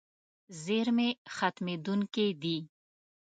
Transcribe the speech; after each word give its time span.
زیرمې 0.63 1.09
ختمېدونکې 1.35 2.27
دي. 2.41 2.57